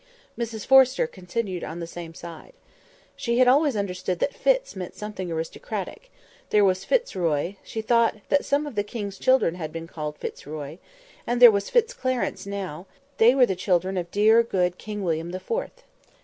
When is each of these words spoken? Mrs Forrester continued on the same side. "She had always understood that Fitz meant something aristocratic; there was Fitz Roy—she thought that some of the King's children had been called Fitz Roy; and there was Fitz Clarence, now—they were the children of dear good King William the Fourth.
Mrs 0.35 0.65
Forrester 0.65 1.05
continued 1.05 1.63
on 1.63 1.79
the 1.79 1.85
same 1.85 2.15
side. 2.15 2.53
"She 3.15 3.37
had 3.37 3.47
always 3.47 3.77
understood 3.77 4.17
that 4.17 4.33
Fitz 4.33 4.75
meant 4.75 4.95
something 4.95 5.31
aristocratic; 5.31 6.09
there 6.49 6.65
was 6.65 6.83
Fitz 6.83 7.15
Roy—she 7.15 7.83
thought 7.83 8.15
that 8.29 8.43
some 8.43 8.65
of 8.65 8.73
the 8.73 8.83
King's 8.83 9.19
children 9.19 9.53
had 9.53 9.71
been 9.71 9.85
called 9.85 10.17
Fitz 10.17 10.47
Roy; 10.47 10.79
and 11.27 11.39
there 11.39 11.51
was 11.51 11.69
Fitz 11.69 11.93
Clarence, 11.93 12.47
now—they 12.47 13.35
were 13.35 13.45
the 13.45 13.55
children 13.55 13.95
of 13.95 14.09
dear 14.09 14.41
good 14.41 14.79
King 14.79 15.03
William 15.03 15.29
the 15.29 15.39
Fourth. 15.39 15.83